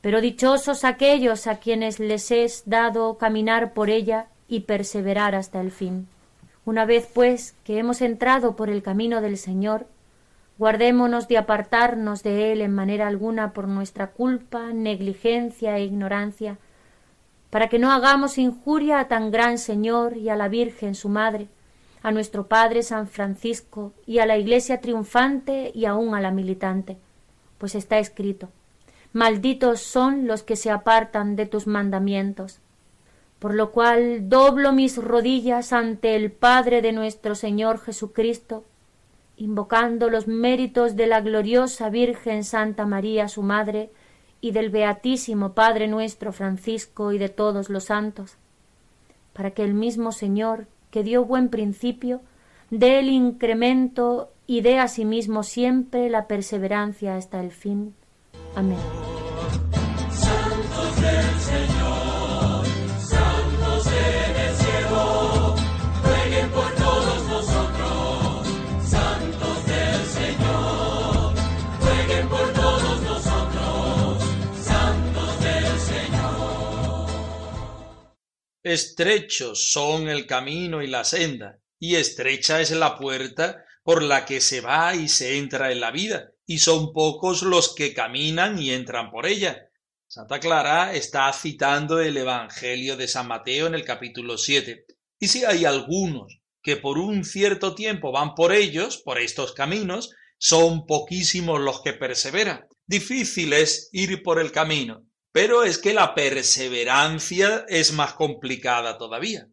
Pero 0.00 0.20
dichosos 0.20 0.84
aquellos 0.84 1.46
a 1.46 1.56
quienes 1.56 1.98
les 1.98 2.30
es 2.30 2.64
dado 2.66 3.16
caminar 3.16 3.72
por 3.72 3.90
ella 3.90 4.26
y 4.48 4.60
perseverar 4.60 5.34
hasta 5.34 5.60
el 5.60 5.70
fin. 5.70 6.08
Una 6.64 6.84
vez, 6.84 7.08
pues, 7.12 7.54
que 7.64 7.78
hemos 7.78 8.02
entrado 8.02 8.56
por 8.56 8.70
el 8.70 8.82
camino 8.82 9.20
del 9.20 9.36
Señor, 9.36 9.86
guardémonos 10.58 11.28
de 11.28 11.38
apartarnos 11.38 12.22
de 12.22 12.52
él 12.52 12.60
en 12.60 12.74
manera 12.74 13.06
alguna 13.06 13.52
por 13.52 13.68
nuestra 13.68 14.08
culpa, 14.08 14.72
negligencia 14.72 15.76
e 15.76 15.84
ignorancia, 15.84 16.58
para 17.50 17.68
que 17.68 17.78
no 17.78 17.92
hagamos 17.92 18.38
injuria 18.38 19.00
a 19.00 19.08
tan 19.08 19.30
gran 19.30 19.58
Señor 19.58 20.16
y 20.16 20.28
a 20.28 20.36
la 20.36 20.48
Virgen 20.48 20.94
su 20.94 21.08
Madre, 21.08 21.48
a 22.02 22.12
nuestro 22.12 22.46
Padre 22.46 22.82
San 22.82 23.08
Francisco 23.08 23.92
y 24.06 24.18
a 24.18 24.26
la 24.26 24.36
Iglesia 24.38 24.80
triunfante 24.80 25.72
y 25.74 25.86
aun 25.86 26.14
a 26.14 26.20
la 26.20 26.30
militante, 26.30 26.98
pues 27.58 27.74
está 27.74 27.98
escrito 27.98 28.48
Malditos 29.16 29.80
son 29.80 30.26
los 30.26 30.42
que 30.42 30.56
se 30.56 30.70
apartan 30.70 31.36
de 31.36 31.46
tus 31.46 31.66
mandamientos. 31.66 32.60
Por 33.38 33.54
lo 33.54 33.72
cual 33.72 34.28
doblo 34.28 34.72
mis 34.72 34.98
rodillas 34.98 35.72
ante 35.72 36.16
el 36.16 36.30
Padre 36.30 36.82
de 36.82 36.92
nuestro 36.92 37.34
Señor 37.34 37.80
Jesucristo, 37.80 38.64
invocando 39.38 40.10
los 40.10 40.28
méritos 40.28 40.96
de 40.96 41.06
la 41.06 41.22
gloriosa 41.22 41.88
Virgen 41.88 42.44
Santa 42.44 42.84
María, 42.84 43.28
su 43.28 43.42
Madre, 43.42 43.90
y 44.46 44.52
del 44.52 44.70
Beatísimo 44.70 45.54
Padre 45.54 45.88
nuestro 45.88 46.32
Francisco 46.32 47.10
y 47.10 47.18
de 47.18 47.28
todos 47.28 47.68
los 47.68 47.86
santos, 47.86 48.36
para 49.32 49.50
que 49.50 49.64
el 49.64 49.74
mismo 49.74 50.12
Señor, 50.12 50.68
que 50.92 51.02
dio 51.02 51.24
buen 51.24 51.48
principio, 51.48 52.20
dé 52.70 53.00
el 53.00 53.08
incremento 53.08 54.30
y 54.46 54.60
dé 54.60 54.78
asimismo 54.78 55.42
siempre 55.42 56.08
la 56.10 56.28
perseverancia 56.28 57.16
hasta 57.16 57.40
el 57.40 57.50
fin. 57.50 57.96
Amén. 58.54 58.78
Estrechos 78.68 79.70
son 79.70 80.08
el 80.08 80.26
camino 80.26 80.82
y 80.82 80.88
la 80.88 81.04
senda, 81.04 81.60
y 81.78 81.94
estrecha 81.94 82.60
es 82.60 82.72
la 82.72 82.98
puerta 82.98 83.64
por 83.84 84.02
la 84.02 84.24
que 84.24 84.40
se 84.40 84.60
va 84.60 84.92
y 84.96 85.08
se 85.08 85.38
entra 85.38 85.70
en 85.70 85.78
la 85.78 85.92
vida, 85.92 86.32
y 86.46 86.58
son 86.58 86.92
pocos 86.92 87.42
los 87.42 87.76
que 87.76 87.94
caminan 87.94 88.60
y 88.60 88.72
entran 88.72 89.12
por 89.12 89.26
ella. 89.26 89.70
Santa 90.08 90.40
Clara 90.40 90.94
está 90.94 91.32
citando 91.32 92.00
el 92.00 92.16
Evangelio 92.16 92.96
de 92.96 93.06
San 93.06 93.28
Mateo 93.28 93.68
en 93.68 93.76
el 93.76 93.84
capítulo 93.84 94.36
7. 94.36 94.84
Y 95.20 95.28
si 95.28 95.44
hay 95.44 95.64
algunos 95.64 96.40
que 96.60 96.76
por 96.76 96.98
un 96.98 97.24
cierto 97.24 97.72
tiempo 97.76 98.10
van 98.10 98.34
por 98.34 98.52
ellos, 98.52 98.98
por 98.98 99.20
estos 99.20 99.52
caminos, 99.52 100.10
son 100.38 100.86
poquísimos 100.86 101.60
los 101.60 101.82
que 101.82 101.92
perseveran. 101.92 102.66
Difícil 102.84 103.52
es 103.52 103.90
ir 103.92 104.24
por 104.24 104.40
el 104.40 104.50
camino, 104.50 105.06
pero 105.36 105.64
es 105.64 105.76
que 105.76 105.92
la 105.92 106.14
perseverancia 106.14 107.66
es 107.68 107.92
más 107.92 108.14
complicada 108.14 108.96
todavía. 108.96 109.46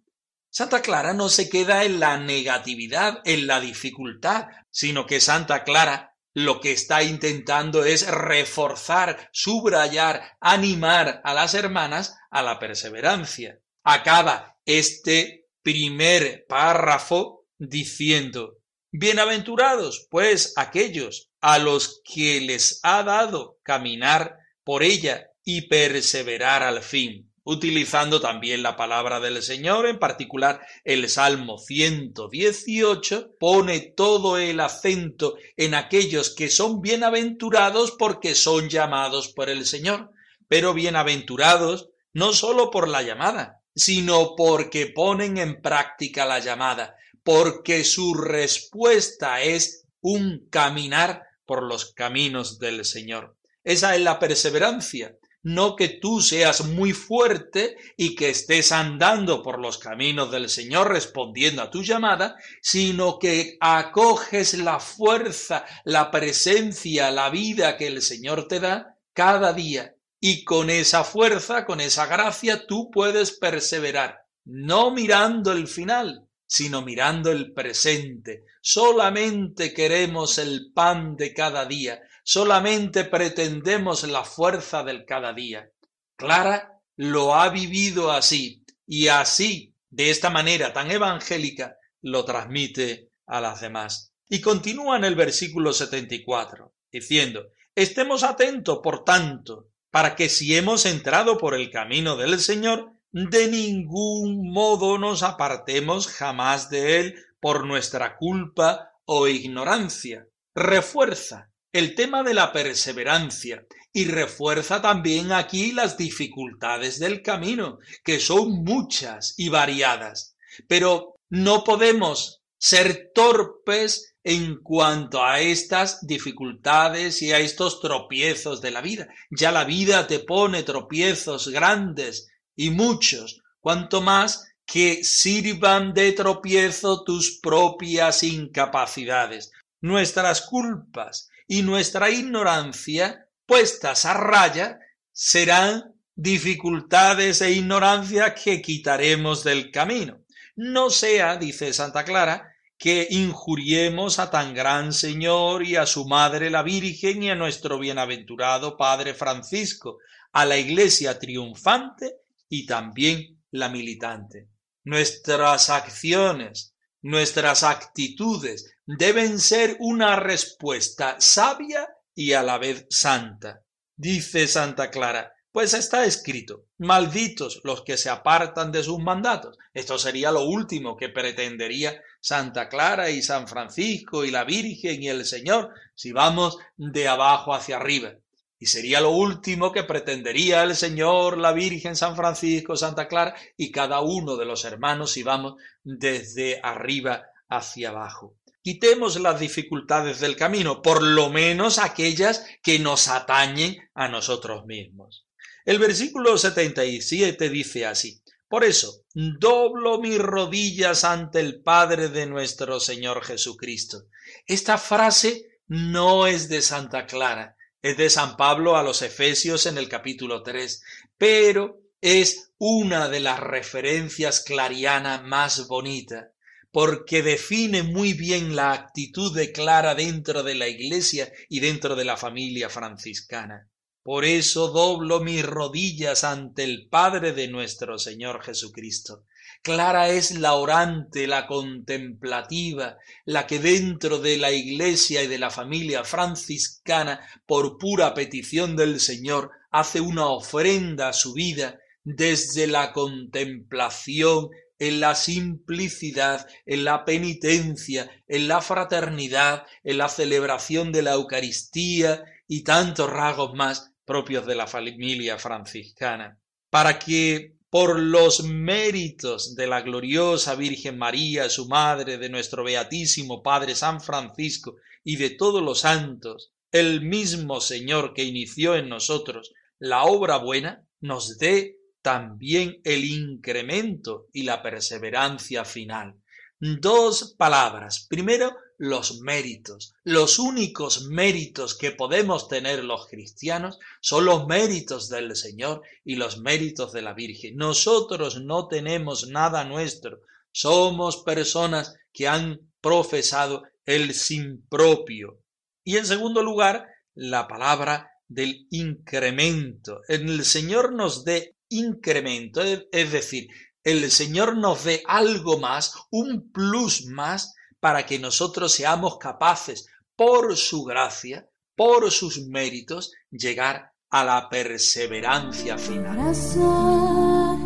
Santa 0.49 0.81
Clara 0.81 1.13
no 1.13 1.27
se 1.27 1.49
queda 1.49 1.83
en 1.83 1.99
la 1.99 2.15
negatividad, 2.15 3.19
en 3.25 3.47
la 3.47 3.59
dificultad, 3.59 4.47
sino 4.71 5.05
que 5.05 5.19
Santa 5.19 5.65
Clara 5.65 6.15
lo 6.33 6.61
que 6.61 6.71
está 6.71 7.03
intentando 7.03 7.83
es 7.83 8.07
reforzar, 8.07 9.29
subrayar, 9.33 10.37
animar 10.39 11.19
a 11.25 11.33
las 11.33 11.53
hermanas 11.53 12.15
a 12.31 12.43
la 12.43 12.59
perseverancia. 12.59 13.59
Acaba 13.83 14.55
este 14.63 15.49
primer 15.63 16.45
párrafo 16.47 17.45
diciendo, 17.57 18.59
Bienaventurados, 18.89 20.07
pues, 20.09 20.53
aquellos 20.55 21.29
a 21.41 21.57
los 21.57 22.01
que 22.05 22.39
les 22.39 22.79
ha 22.83 23.03
dado 23.03 23.59
caminar 23.63 24.37
por 24.63 24.81
ella 24.81 25.27
y 25.43 25.67
perseverar 25.67 26.63
al 26.63 26.81
fin, 26.81 27.29
utilizando 27.43 28.21
también 28.21 28.63
la 28.63 28.77
palabra 28.77 29.19
del 29.19 29.41
Señor, 29.43 29.87
en 29.87 29.99
particular 29.99 30.61
el 30.83 31.09
Salmo 31.09 31.57
118, 31.57 33.35
pone 33.39 33.79
todo 33.79 34.37
el 34.37 34.59
acento 34.59 35.35
en 35.57 35.73
aquellos 35.75 36.33
que 36.33 36.49
son 36.49 36.81
bienaventurados 36.81 37.91
porque 37.91 38.35
son 38.35 38.69
llamados 38.69 39.29
por 39.29 39.49
el 39.49 39.65
Señor, 39.65 40.11
pero 40.47 40.73
bienaventurados 40.73 41.89
no 42.13 42.31
sólo 42.31 42.69
por 42.71 42.87
la 42.87 43.01
llamada, 43.01 43.61
sino 43.75 44.35
porque 44.35 44.87
ponen 44.87 45.37
en 45.37 45.61
práctica 45.61 46.25
la 46.25 46.39
llamada, 46.39 46.95
porque 47.23 47.83
su 47.83 48.13
respuesta 48.13 49.41
es 49.41 49.87
un 49.99 50.47
caminar 50.49 51.23
por 51.45 51.63
los 51.63 51.93
caminos 51.93 52.59
del 52.59 52.85
Señor. 52.85 53.35
Esa 53.63 53.95
es 53.95 54.01
la 54.01 54.19
perseverancia, 54.19 55.15
no 55.43 55.75
que 55.75 55.89
tú 55.89 56.21
seas 56.21 56.65
muy 56.65 56.93
fuerte 56.93 57.75
y 57.97 58.15
que 58.15 58.29
estés 58.29 58.71
andando 58.71 59.43
por 59.43 59.59
los 59.59 59.77
caminos 59.77 60.31
del 60.31 60.49
Señor 60.49 60.89
respondiendo 60.89 61.61
a 61.61 61.69
tu 61.69 61.83
llamada, 61.83 62.37
sino 62.61 63.19
que 63.19 63.57
acoges 63.59 64.53
la 64.55 64.79
fuerza, 64.79 65.65
la 65.83 66.09
presencia, 66.09 67.11
la 67.11 67.29
vida 67.29 67.77
que 67.77 67.87
el 67.87 68.01
Señor 68.01 68.47
te 68.47 68.61
da 68.61 68.97
cada 69.13 69.53
día. 69.53 69.95
Y 70.19 70.45
con 70.45 70.69
esa 70.69 71.03
fuerza, 71.03 71.65
con 71.65 71.81
esa 71.81 72.05
gracia, 72.05 72.65
tú 72.65 72.89
puedes 72.89 73.31
perseverar, 73.31 74.25
no 74.45 74.91
mirando 74.91 75.51
el 75.51 75.67
final, 75.67 76.29
sino 76.47 76.81
mirando 76.81 77.29
el 77.31 77.51
presente. 77.51 78.45
Solamente 78.61 79.73
queremos 79.73 80.37
el 80.37 80.71
pan 80.73 81.17
de 81.17 81.33
cada 81.33 81.65
día, 81.65 82.01
solamente 82.23 83.03
pretendemos 83.03 84.03
la 84.03 84.23
fuerza 84.23 84.83
del 84.83 85.05
cada 85.05 85.33
día. 85.33 85.69
Clara 86.15 86.81
lo 86.95 87.35
ha 87.35 87.49
vivido 87.49 88.11
así 88.11 88.63
y 88.85 89.07
así, 89.07 89.75
de 89.89 90.09
esta 90.09 90.29
manera 90.29 90.73
tan 90.73 90.89
evangélica, 90.91 91.77
lo 92.01 92.25
transmite 92.25 93.09
a 93.27 93.41
las 93.41 93.61
demás. 93.61 94.13
Y 94.29 94.41
continúa 94.41 94.97
en 94.97 95.03
el 95.03 95.15
versículo 95.15 95.73
74. 95.73 96.73
diciendo, 96.91 97.47
estemos 97.75 98.23
atentos, 98.23 98.79
por 98.83 99.03
tanto, 99.03 99.69
para 99.89 100.15
que 100.15 100.29
si 100.29 100.55
hemos 100.55 100.85
entrado 100.85 101.37
por 101.37 101.55
el 101.55 101.71
camino 101.71 102.15
del 102.15 102.39
Señor, 102.39 102.93
de 103.11 103.47
ningún 103.47 104.51
modo 104.51 104.97
nos 104.97 105.23
apartemos 105.23 106.07
jamás 106.07 106.69
de 106.69 106.99
él 106.99 107.15
por 107.39 107.65
nuestra 107.65 108.17
culpa 108.17 108.91
o 109.05 109.27
ignorancia. 109.27 110.27
Refuerza 110.55 111.52
el 111.73 111.95
tema 111.95 112.21
de 112.21 112.35
la 112.35 112.53
perseverancia 112.53 113.65
y 113.91 114.05
refuerza 114.05 114.79
también 114.79 115.31
aquí 115.31 115.71
las 115.71 115.97
dificultades 115.97 116.99
del 116.99 117.23
camino, 117.23 117.79
que 118.03 118.19
son 118.19 118.63
muchas 118.63 119.33
y 119.37 119.49
variadas. 119.49 120.35
Pero 120.67 121.15
no 121.29 121.63
podemos 121.63 122.41
ser 122.59 123.11
torpes 123.13 124.13
en 124.23 124.57
cuanto 124.61 125.25
a 125.25 125.41
estas 125.41 126.05
dificultades 126.05 127.23
y 127.23 127.31
a 127.31 127.39
estos 127.39 127.81
tropiezos 127.81 128.61
de 128.61 128.71
la 128.71 128.81
vida. 128.81 129.07
Ya 129.31 129.51
la 129.51 129.65
vida 129.65 130.05
te 130.05 130.19
pone 130.19 130.61
tropiezos 130.61 131.49
grandes 131.49 132.29
y 132.55 132.69
muchos, 132.69 133.41
cuanto 133.59 133.99
más 133.99 134.47
que 134.65 135.03
sirvan 135.03 135.93
de 135.93 136.11
tropiezo 136.11 137.03
tus 137.03 137.39
propias 137.39 138.21
incapacidades, 138.21 139.51
nuestras 139.81 140.41
culpas 140.41 141.29
y 141.47 141.61
nuestra 141.61 142.09
ignorancia 142.09 143.27
puestas 143.45 144.05
a 144.05 144.13
raya 144.13 144.79
serán 145.11 145.93
dificultades 146.15 147.41
e 147.41 147.51
ignorancia 147.51 148.33
que 148.33 148.61
quitaremos 148.61 149.43
del 149.43 149.71
camino. 149.71 150.19
No 150.55 150.89
sea, 150.89 151.37
dice 151.37 151.73
Santa 151.73 152.03
Clara, 152.03 152.53
que 152.77 153.07
injuriemos 153.09 154.19
a 154.19 154.29
tan 154.29 154.53
gran 154.53 154.93
Señor 154.93 155.65
y 155.65 155.75
a 155.75 155.85
su 155.85 156.05
Madre 156.05 156.49
la 156.49 156.63
Virgen 156.63 157.23
y 157.23 157.29
a 157.29 157.35
nuestro 157.35 157.79
bienaventurado 157.79 158.77
Padre 158.77 159.13
Francisco, 159.13 159.99
a 160.33 160.45
la 160.45 160.57
Iglesia 160.57 161.17
triunfante 161.17 162.17
y 162.49 162.65
también 162.65 163.41
la 163.51 163.69
militante. 163.69 164.49
Nuestras 164.83 165.69
acciones, 165.69 166.73
nuestras 167.01 167.63
actitudes 167.63 168.72
deben 168.85 169.39
ser 169.39 169.77
una 169.79 170.17
respuesta 170.17 171.15
sabia 171.19 171.87
y 172.13 172.33
a 172.33 172.43
la 172.43 172.57
vez 172.57 172.85
santa. 172.89 173.63
Dice 173.95 174.47
Santa 174.47 174.89
Clara, 174.91 175.33
pues 175.51 175.73
está 175.75 176.03
escrito, 176.05 176.65
malditos 176.79 177.61
los 177.63 177.83
que 177.83 177.95
se 177.95 178.09
apartan 178.09 178.71
de 178.71 178.83
sus 178.83 178.99
mandatos. 178.99 179.57
Esto 179.73 179.99
sería 179.99 180.31
lo 180.31 180.45
último 180.45 180.97
que 180.97 181.09
pretendería 181.09 182.01
Santa 182.19 182.69
Clara 182.69 183.11
y 183.11 183.21
San 183.21 183.47
Francisco 183.47 184.25
y 184.25 184.31
la 184.31 184.43
Virgen 184.45 185.03
y 185.03 185.09
el 185.09 185.25
Señor 185.25 185.69
si 185.93 186.11
vamos 186.11 186.57
de 186.75 187.07
abajo 187.07 187.53
hacia 187.53 187.77
arriba. 187.77 188.13
Y 188.57 188.65
sería 188.65 188.99
lo 188.99 189.11
último 189.11 189.71
que 189.71 189.83
pretendería 189.83 190.63
el 190.63 190.75
Señor, 190.75 191.37
la 191.37 191.53
Virgen, 191.53 191.95
San 191.95 192.15
Francisco, 192.15 192.75
Santa 192.75 193.07
Clara 193.07 193.35
y 193.55 193.71
cada 193.71 194.01
uno 194.01 194.37
de 194.37 194.45
los 194.45 194.65
hermanos 194.65 195.11
si 195.11 195.21
vamos 195.21 195.55
desde 195.83 196.59
arriba 196.63 197.25
hacia 197.47 197.89
abajo. 197.89 198.37
Quitemos 198.63 199.19
las 199.19 199.41
dificultades 199.41 200.21
del 200.21 200.37
camino, 200.37 200.81
por 200.81 201.03
lo 201.03 201.29
menos 201.29 201.79
aquellas 201.79 202.45
que 202.63 202.79
nos 202.79 203.09
atañen 203.09 203.77
a 203.93 204.07
nosotros 204.07 204.65
mismos. 204.65 205.27
El 205.65 205.79
versículo 205.79 206.37
77 206.37 207.49
dice 207.49 207.85
así, 207.85 208.23
por 208.47 208.63
eso, 208.63 209.03
doblo 209.13 209.99
mis 209.99 210.17
rodillas 210.17 211.03
ante 211.03 211.39
el 211.39 211.61
Padre 211.61 212.07
de 212.07 212.25
nuestro 212.25 212.79
Señor 212.79 213.25
Jesucristo. 213.25 214.05
Esta 214.45 214.77
frase 214.77 215.59
no 215.67 216.27
es 216.27 216.49
de 216.49 216.61
Santa 216.61 217.05
Clara, 217.05 217.57
es 217.81 217.97
de 217.97 218.09
San 218.09 218.37
Pablo 218.37 218.77
a 218.77 218.83
los 218.83 219.01
Efesios 219.01 219.65
en 219.65 219.77
el 219.77 219.89
capítulo 219.89 220.43
3, 220.43 220.83
pero 221.17 221.81
es 221.99 222.53
una 222.57 223.09
de 223.09 223.19
las 223.19 223.39
referencias 223.39 224.41
clarianas 224.41 225.23
más 225.23 225.67
bonitas, 225.67 226.32
porque 226.73 227.21
define 227.21 227.83
muy 227.83 228.13
bien 228.13 228.55
la 228.55 228.73
actitud 228.73 229.33
de 229.33 229.51
Clara 229.51 229.93
dentro 229.93 230.41
de 230.41 230.55
la 230.55 230.67
Iglesia 230.67 231.31
y 231.47 231.59
dentro 231.59 231.95
de 231.95 232.03
la 232.03 232.17
familia 232.17 232.67
franciscana. 232.67 233.69
Por 234.01 234.25
eso 234.25 234.69
doblo 234.69 235.21
mis 235.21 235.45
rodillas 235.45 236.23
ante 236.23 236.63
el 236.63 236.89
Padre 236.89 237.31
de 237.31 237.47
nuestro 237.47 237.99
Señor 237.99 238.43
Jesucristo, 238.43 239.23
Clara 239.61 240.09
es 240.09 240.31
la 240.31 240.55
orante, 240.55 241.25
la 241.25 241.47
contemplativa, 241.47 242.97
la 243.23 243.47
que 243.47 243.59
dentro 243.59 244.19
de 244.19 244.37
la 244.37 244.51
iglesia 244.51 245.23
y 245.23 245.27
de 245.27 245.37
la 245.37 245.51
familia 245.51 246.03
franciscana, 246.03 247.21
por 247.45 247.77
pura 247.77 248.13
petición 248.13 248.75
del 248.75 248.99
Señor, 248.99 249.51
hace 249.71 250.01
una 250.01 250.27
ofrenda 250.27 251.07
a 251.07 251.13
su 251.13 251.33
vida 251.33 251.79
desde 252.03 252.67
la 252.67 252.91
contemplación, 252.91 254.49
en 254.87 254.99
la 254.99 255.15
simplicidad, 255.15 256.45
en 256.65 256.83
la 256.83 257.05
penitencia, 257.05 258.11
en 258.27 258.49
la 258.49 258.59
fraternidad, 258.59 259.65
en 259.83 259.97
la 259.97 260.09
celebración 260.09 260.91
de 260.91 261.03
la 261.03 261.13
Eucaristía 261.13 262.25
y 262.47 262.63
tantos 262.63 263.09
rasgos 263.09 263.53
más 263.53 263.93
propios 264.03 264.45
de 264.45 264.55
la 264.55 264.67
familia 264.67 265.39
franciscana, 265.39 266.37
para 266.69 266.99
que 266.99 267.55
por 267.69 267.97
los 267.97 268.43
méritos 268.43 269.55
de 269.55 269.67
la 269.67 269.81
gloriosa 269.81 270.55
Virgen 270.55 270.97
María, 270.97 271.49
su 271.49 271.69
madre, 271.69 272.17
de 272.17 272.29
nuestro 272.29 272.65
beatísimo 272.65 273.41
Padre 273.41 273.75
San 273.75 274.01
Francisco 274.01 274.75
y 275.01 275.15
de 275.15 275.29
todos 275.29 275.63
los 275.63 275.79
santos, 275.79 276.51
el 276.73 277.01
mismo 277.01 277.61
Señor 277.61 278.13
que 278.13 278.25
inició 278.25 278.75
en 278.75 278.89
nosotros 278.89 279.53
la 279.79 280.03
obra 280.03 280.37
buena, 280.37 280.85
nos 280.99 281.37
dé 281.37 281.77
también 282.03 282.81
el 282.83 283.05
incremento 283.05 284.27
y 284.33 284.43
la 284.43 284.61
perseverancia 284.61 285.65
final. 285.65 286.21
Dos 286.59 287.33
palabras. 287.37 288.05
Primero, 288.09 288.55
los 288.77 289.21
méritos. 289.21 289.95
Los 290.03 290.37
únicos 290.37 291.07
méritos 291.07 291.77
que 291.77 291.91
podemos 291.91 292.49
tener 292.49 292.83
los 292.83 293.07
cristianos 293.07 293.79
son 294.01 294.25
los 294.25 294.45
méritos 294.45 295.09
del 295.09 295.35
Señor 295.35 295.81
y 296.03 296.15
los 296.15 296.39
méritos 296.39 296.91
de 296.91 297.01
la 297.01 297.13
Virgen. 297.13 297.55
Nosotros 297.55 298.41
no 298.41 298.67
tenemos 298.67 299.27
nada 299.27 299.63
nuestro. 299.63 300.19
Somos 300.51 301.23
personas 301.23 301.95
que 302.11 302.27
han 302.27 302.59
profesado 302.81 303.63
el 303.85 304.13
sin 304.13 304.61
propio. 304.67 305.39
Y 305.83 305.97
en 305.97 306.05
segundo 306.05 306.43
lugar, 306.43 306.87
la 307.15 307.47
palabra 307.47 308.11
del 308.27 308.67
incremento. 308.71 310.01
El 310.07 310.43
Señor 310.43 310.93
nos 310.93 311.23
dé 311.23 311.55
incremento, 311.77 312.61
es 312.61 313.11
decir, 313.11 313.49
el 313.83 314.09
Señor 314.11 314.57
nos 314.57 314.85
dé 314.85 315.03
algo 315.05 315.59
más, 315.59 315.93
un 316.09 316.51
plus 316.51 317.05
más 317.05 317.53
para 317.79 318.05
que 318.05 318.17
nosotros 318.17 318.71
seamos 318.71 319.17
capaces, 319.17 319.87
por 320.15 320.55
su 320.55 320.83
gracia, 320.83 321.49
por 321.75 322.11
sus 322.11 322.47
méritos, 322.47 323.11
llegar 323.31 323.91
a 324.09 324.23
la 324.23 324.47
perseverancia 324.49 325.77
final. 325.77 326.17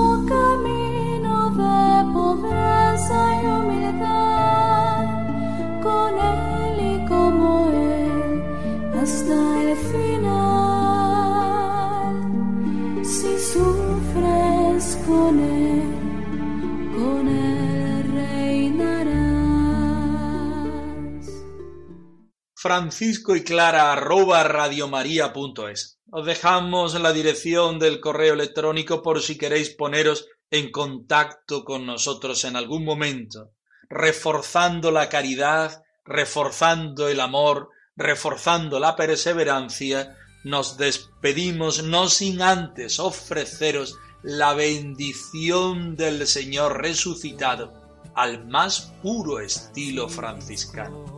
Francisco 22.76 23.34
y 23.34 23.42
Clara 23.42 23.90
arroba 23.90 24.44
radiomaria.es. 24.44 25.98
Os 26.10 26.26
dejamos 26.26 26.92
la 27.00 27.14
dirección 27.14 27.78
del 27.78 28.00
correo 28.00 28.34
electrónico 28.34 29.02
por 29.02 29.22
si 29.22 29.38
queréis 29.38 29.70
poneros 29.70 30.26
en 30.50 30.70
contacto 30.70 31.64
con 31.64 31.86
nosotros 31.86 32.44
en 32.44 32.54
algún 32.54 32.84
momento, 32.84 33.52
reforzando 33.88 34.90
la 34.90 35.08
caridad, 35.08 35.84
reforzando 36.04 37.08
el 37.08 37.20
amor, 37.20 37.70
reforzando 37.96 38.78
la 38.78 38.94
perseverancia, 38.94 40.14
nos 40.44 40.76
despedimos 40.76 41.82
no 41.82 42.10
sin 42.10 42.42
antes 42.42 43.00
ofreceros 43.00 43.96
la 44.22 44.52
bendición 44.52 45.96
del 45.96 46.26
Señor 46.26 46.82
resucitado 46.82 47.72
al 48.14 48.46
más 48.46 48.92
puro 49.02 49.40
estilo 49.40 50.10
franciscano. 50.10 51.16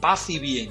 Paz 0.00 0.30
y 0.30 0.38
bien, 0.38 0.70